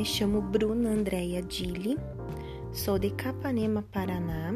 Me 0.00 0.06
chamo 0.06 0.40
Bruna 0.40 0.92
Andréia 0.92 1.42
Dili, 1.42 1.98
sou 2.72 2.98
de 2.98 3.10
Capanema, 3.10 3.84
Paraná, 3.92 4.54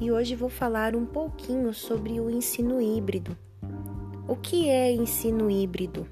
e 0.00 0.10
hoje 0.10 0.34
vou 0.34 0.48
falar 0.48 0.96
um 0.96 1.04
pouquinho 1.04 1.74
sobre 1.74 2.18
o 2.18 2.30
ensino 2.30 2.80
híbrido. 2.80 3.36
O 4.26 4.34
que 4.34 4.70
é 4.70 4.90
ensino 4.90 5.50
híbrido? 5.50 6.06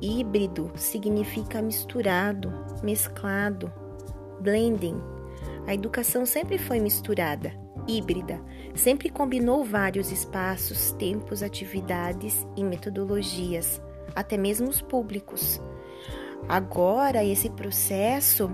Híbrido 0.00 0.70
significa 0.76 1.60
misturado, 1.60 2.52
mesclado, 2.80 3.72
blending. 4.40 5.02
A 5.66 5.74
educação 5.74 6.24
sempre 6.24 6.58
foi 6.58 6.78
misturada, 6.78 7.52
híbrida, 7.88 8.40
sempre 8.72 9.10
combinou 9.10 9.64
vários 9.64 10.12
espaços, 10.12 10.92
tempos, 10.92 11.42
atividades 11.42 12.46
e 12.56 12.62
metodologias, 12.62 13.82
até 14.14 14.36
mesmo 14.36 14.68
os 14.68 14.80
públicos. 14.80 15.60
Agora, 16.48 17.24
esse 17.24 17.50
processo 17.50 18.50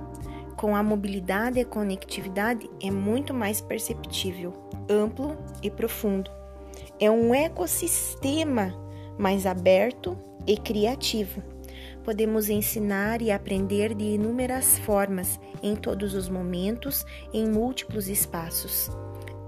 com 0.56 0.76
a 0.76 0.82
mobilidade 0.82 1.58
e 1.58 1.64
conectividade 1.64 2.70
é 2.80 2.90
muito 2.90 3.34
mais 3.34 3.60
perceptível, 3.60 4.52
amplo 4.88 5.36
e 5.62 5.70
profundo. 5.70 6.30
É 7.00 7.10
um 7.10 7.34
ecossistema 7.34 8.72
mais 9.18 9.44
aberto 9.44 10.16
e 10.46 10.56
criativo. 10.56 11.42
Podemos 12.04 12.48
ensinar 12.48 13.20
e 13.22 13.30
aprender 13.30 13.94
de 13.94 14.04
inúmeras 14.04 14.78
formas, 14.78 15.38
em 15.62 15.76
todos 15.76 16.14
os 16.14 16.28
momentos, 16.28 17.04
em 17.32 17.48
múltiplos 17.48 18.08
espaços. 18.08 18.90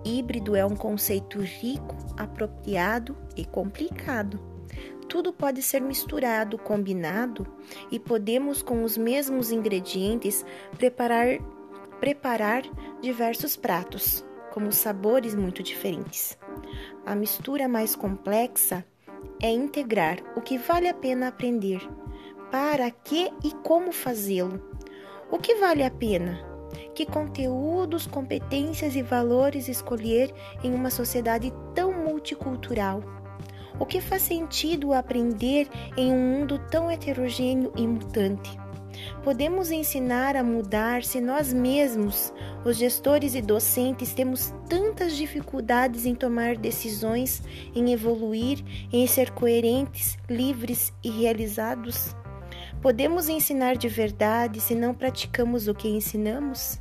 Híbrido 0.04 0.54
é 0.54 0.64
um 0.64 0.76
conceito 0.76 1.40
rico, 1.40 1.96
apropriado 2.16 3.16
e 3.36 3.44
complicado. 3.44 4.53
Tudo 5.14 5.32
pode 5.32 5.62
ser 5.62 5.80
misturado, 5.80 6.58
combinado 6.58 7.46
e 7.88 8.00
podemos, 8.00 8.64
com 8.64 8.82
os 8.82 8.98
mesmos 8.98 9.52
ingredientes, 9.52 10.44
preparar, 10.76 11.38
preparar 12.00 12.64
diversos 13.00 13.56
pratos, 13.56 14.24
com 14.52 14.68
sabores 14.72 15.32
muito 15.32 15.62
diferentes. 15.62 16.36
A 17.06 17.14
mistura 17.14 17.68
mais 17.68 17.94
complexa 17.94 18.84
é 19.40 19.48
integrar 19.48 20.18
o 20.34 20.40
que 20.40 20.58
vale 20.58 20.88
a 20.88 20.94
pena 20.94 21.28
aprender, 21.28 21.88
para 22.50 22.90
que 22.90 23.30
e 23.44 23.52
como 23.62 23.92
fazê-lo. 23.92 24.60
O 25.30 25.38
que 25.38 25.54
vale 25.54 25.84
a 25.84 25.92
pena? 25.92 26.44
Que 26.92 27.06
conteúdos, 27.06 28.04
competências 28.04 28.96
e 28.96 29.02
valores 29.02 29.68
escolher 29.68 30.34
em 30.64 30.74
uma 30.74 30.90
sociedade 30.90 31.52
tão 31.72 31.92
multicultural? 31.92 33.23
O 33.78 33.84
que 33.84 34.00
faz 34.00 34.22
sentido 34.22 34.92
aprender 34.92 35.68
em 35.96 36.12
um 36.12 36.18
mundo 36.18 36.60
tão 36.70 36.88
heterogêneo 36.88 37.72
e 37.76 37.84
mutante? 37.86 38.56
Podemos 39.24 39.72
ensinar 39.72 40.36
a 40.36 40.44
mudar 40.44 41.02
se 41.02 41.20
nós 41.20 41.52
mesmos, 41.52 42.32
os 42.64 42.76
gestores 42.76 43.34
e 43.34 43.42
docentes, 43.42 44.14
temos 44.14 44.54
tantas 44.68 45.16
dificuldades 45.16 46.06
em 46.06 46.14
tomar 46.14 46.56
decisões, 46.56 47.42
em 47.74 47.92
evoluir, 47.92 48.62
em 48.92 49.06
ser 49.08 49.32
coerentes, 49.32 50.16
livres 50.30 50.92
e 51.02 51.10
realizados? 51.10 52.14
Podemos 52.80 53.28
ensinar 53.28 53.76
de 53.76 53.88
verdade 53.88 54.60
se 54.60 54.76
não 54.76 54.94
praticamos 54.94 55.66
o 55.66 55.74
que 55.74 55.88
ensinamos? 55.88 56.80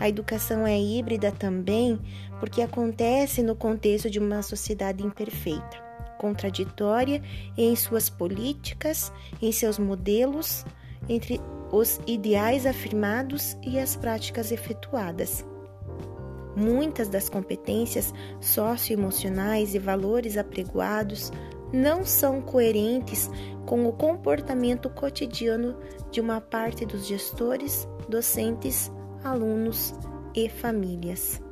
A 0.00 0.08
educação 0.08 0.66
é 0.66 0.76
híbrida 0.76 1.30
também 1.30 2.00
porque 2.40 2.60
acontece 2.60 3.40
no 3.40 3.54
contexto 3.54 4.10
de 4.10 4.18
uma 4.18 4.42
sociedade 4.42 5.06
imperfeita 5.06 5.83
contraditória 6.18 7.22
em 7.56 7.74
suas 7.76 8.08
políticas, 8.08 9.12
em 9.40 9.52
seus 9.52 9.78
modelos, 9.78 10.64
entre 11.08 11.40
os 11.70 12.00
ideais 12.06 12.66
afirmados 12.66 13.56
e 13.62 13.78
as 13.78 13.96
práticas 13.96 14.52
efetuadas. 14.52 15.44
Muitas 16.56 17.08
das 17.08 17.28
competências 17.28 18.14
socioemocionais 18.40 19.74
e 19.74 19.78
valores 19.78 20.36
apregoados 20.36 21.32
não 21.72 22.04
são 22.04 22.40
coerentes 22.40 23.28
com 23.66 23.88
o 23.88 23.92
comportamento 23.92 24.88
cotidiano 24.88 25.76
de 26.12 26.20
uma 26.20 26.40
parte 26.40 26.86
dos 26.86 27.06
gestores, 27.06 27.88
docentes, 28.08 28.92
alunos 29.24 29.92
e 30.34 30.48
famílias. 30.48 31.42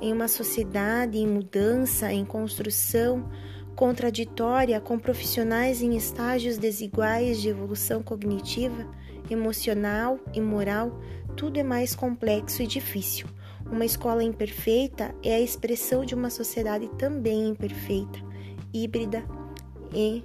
Em 0.00 0.12
uma 0.12 0.28
sociedade 0.28 1.18
em 1.18 1.26
mudança, 1.26 2.12
em 2.12 2.24
construção, 2.24 3.28
contraditória 3.76 4.80
com 4.80 4.98
profissionais 4.98 5.82
em 5.82 5.94
estágios 5.94 6.56
desiguais 6.56 7.42
de 7.42 7.50
evolução 7.50 8.02
cognitiva, 8.02 8.86
emocional 9.30 10.18
e 10.32 10.40
moral, 10.40 10.98
tudo 11.36 11.58
é 11.58 11.62
mais 11.62 11.94
complexo 11.94 12.62
e 12.62 12.66
difícil. 12.66 13.26
Uma 13.70 13.84
escola 13.84 14.24
imperfeita 14.24 15.14
é 15.22 15.34
a 15.34 15.40
expressão 15.40 16.06
de 16.06 16.14
uma 16.14 16.30
sociedade 16.30 16.88
também 16.96 17.48
imperfeita, 17.48 18.18
híbrida 18.72 19.22
e 19.92 20.24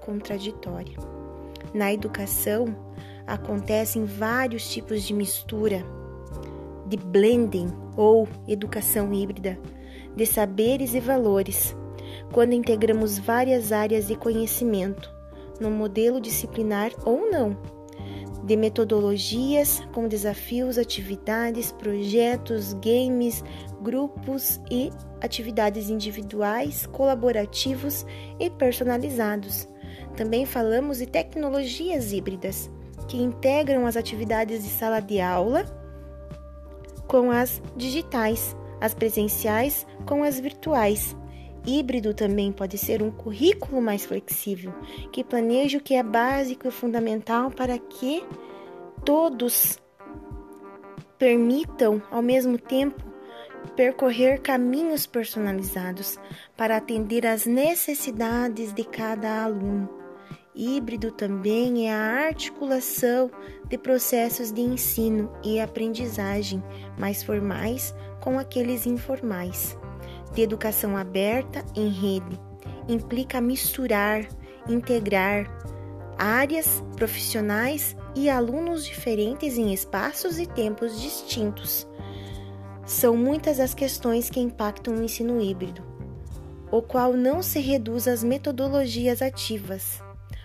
contraditória. 0.00 0.98
Na 1.72 1.92
educação, 1.92 2.66
acontecem 3.28 4.04
vários 4.04 4.68
tipos 4.68 5.04
de 5.04 5.14
mistura, 5.14 5.86
de 6.88 6.96
blending 6.96 7.68
ou 7.96 8.26
educação 8.48 9.14
híbrida, 9.14 9.56
de 10.16 10.26
saberes 10.26 10.94
e 10.94 11.00
valores 11.00 11.76
quando 12.32 12.54
integramos 12.54 13.18
várias 13.18 13.72
áreas 13.72 14.06
de 14.06 14.16
conhecimento, 14.16 15.12
no 15.60 15.70
modelo 15.70 16.20
disciplinar 16.20 16.90
ou 17.04 17.30
não, 17.30 17.56
de 18.42 18.56
metodologias 18.56 19.80
com 19.92 20.08
desafios, 20.08 20.78
atividades, 20.78 21.70
projetos, 21.70 22.72
games, 22.74 23.44
grupos 23.80 24.60
e 24.70 24.90
atividades 25.20 25.88
individuais, 25.90 26.86
colaborativos 26.86 28.04
e 28.40 28.50
personalizados. 28.50 29.68
Também 30.16 30.44
falamos 30.44 30.98
de 30.98 31.06
tecnologias 31.06 32.12
híbridas, 32.12 32.70
que 33.06 33.16
integram 33.16 33.86
as 33.86 33.96
atividades 33.96 34.64
de 34.64 34.70
sala 34.70 35.00
de 35.00 35.20
aula 35.20 35.64
com 37.06 37.30
as 37.30 37.62
digitais, 37.76 38.56
as 38.80 38.94
presenciais 38.94 39.86
com 40.06 40.24
as 40.24 40.40
virtuais 40.40 41.14
Híbrido 41.64 42.12
também 42.12 42.50
pode 42.50 42.76
ser 42.76 43.02
um 43.02 43.10
currículo 43.10 43.80
mais 43.80 44.04
flexível, 44.04 44.72
que 45.12 45.22
planeje 45.22 45.76
o 45.76 45.80
que 45.80 45.94
é 45.94 46.02
básico 46.02 46.66
e 46.66 46.72
fundamental 46.72 47.50
para 47.50 47.78
que 47.78 48.24
todos 49.04 49.78
permitam, 51.16 52.02
ao 52.10 52.20
mesmo 52.20 52.58
tempo, 52.58 53.00
percorrer 53.76 54.40
caminhos 54.40 55.06
personalizados 55.06 56.18
para 56.56 56.76
atender 56.76 57.24
às 57.24 57.46
necessidades 57.46 58.72
de 58.72 58.82
cada 58.82 59.44
aluno. 59.44 59.88
Híbrido 60.54 61.12
também 61.12 61.88
é 61.88 61.94
a 61.94 62.26
articulação 62.26 63.30
de 63.68 63.78
processos 63.78 64.52
de 64.52 64.60
ensino 64.60 65.32
e 65.44 65.60
aprendizagem 65.60 66.62
mais 66.98 67.22
formais 67.22 67.94
com 68.20 68.38
aqueles 68.38 68.84
informais 68.84 69.78
de 70.34 70.42
educação 70.42 70.96
aberta 70.96 71.64
em 71.74 71.88
rede 71.88 72.40
implica 72.88 73.40
misturar, 73.40 74.26
integrar 74.68 75.46
áreas 76.18 76.82
profissionais 76.96 77.96
e 78.14 78.28
alunos 78.28 78.84
diferentes 78.84 79.56
em 79.56 79.72
espaços 79.72 80.38
e 80.38 80.46
tempos 80.46 81.00
distintos. 81.00 81.86
São 82.84 83.16
muitas 83.16 83.60
as 83.60 83.74
questões 83.74 84.28
que 84.28 84.40
impactam 84.40 84.94
o 84.94 85.02
ensino 85.02 85.40
híbrido, 85.40 85.82
o 86.70 86.82
qual 86.82 87.12
não 87.12 87.42
se 87.42 87.60
reduz 87.60 88.08
às 88.08 88.22
metodologias 88.22 89.22
ativas, 89.22 90.02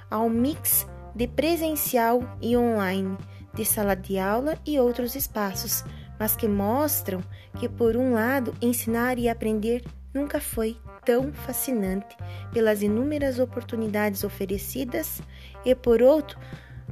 ao 0.09 0.29
mix 0.29 0.87
de 1.15 1.27
presencial 1.27 2.21
e 2.41 2.55
online, 2.55 3.17
de 3.53 3.65
sala 3.65 3.95
de 3.95 4.19
aula 4.19 4.57
e 4.65 4.79
outros 4.79 5.15
espaços, 5.15 5.83
mas 6.19 6.35
que 6.35 6.47
mostram 6.47 7.21
que, 7.59 7.67
por 7.67 7.95
um 7.95 8.13
lado, 8.13 8.53
ensinar 8.61 9.17
e 9.17 9.29
aprender 9.29 9.83
nunca 10.13 10.39
foi 10.39 10.77
tão 11.05 11.31
fascinante 11.31 12.17
pelas 12.51 12.81
inúmeras 12.81 13.39
oportunidades 13.39 14.23
oferecidas 14.23 15.21
e, 15.65 15.73
por 15.73 16.01
outro, 16.01 16.37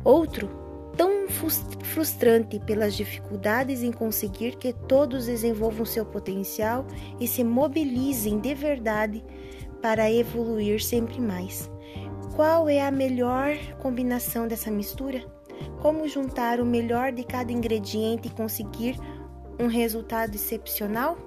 outro 0.04 0.50
tão 0.95 1.27
frustrante 1.83 2.60
pelas 2.60 2.95
dificuldades 2.95 3.83
em 3.83 3.92
conseguir 3.92 4.56
que 4.56 4.72
todos 4.72 5.25
desenvolvam 5.25 5.86
seu 5.86 6.06
potencial 6.06 6.86
e 7.19 7.28
se 7.28 7.44
mobilizem 7.44 8.39
de 8.39 8.54
verdade 8.54 9.24
para 9.81 10.10
evoluir 10.10 10.81
sempre 10.81 11.19
mais. 11.19 11.69
Qual 12.36 12.69
é 12.69 12.81
a 12.81 12.92
melhor 12.92 13.57
combinação 13.80 14.48
dessa 14.48 14.71
mistura? 14.71 15.34
Como 15.81 16.07
juntar 16.07 16.60
o 16.60 16.66
melhor 16.66 17.12
de 17.12 17.24
cada 17.24 17.52
ingrediente 17.52 18.28
e 18.28 18.31
conseguir 18.31 18.98
um 19.60 19.68
resultado 19.68 20.36
excepcional? 20.36 21.18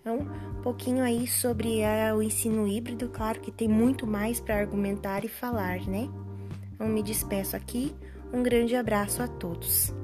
Então, 0.00 0.18
um 0.58 0.62
pouquinho 0.62 1.02
aí 1.02 1.26
sobre 1.26 1.80
o 2.14 2.22
ensino 2.22 2.66
híbrido, 2.66 3.08
claro 3.08 3.40
que 3.40 3.50
tem 3.50 3.68
muito 3.68 4.06
mais 4.06 4.40
para 4.40 4.58
argumentar 4.58 5.24
e 5.24 5.28
falar, 5.28 5.80
né? 5.86 6.08
Não 6.78 6.88
me 6.88 7.02
despeço 7.02 7.56
aqui. 7.56 7.94
Um 8.32 8.42
grande 8.42 8.74
abraço 8.74 9.22
a 9.22 9.28
todos. 9.28 9.94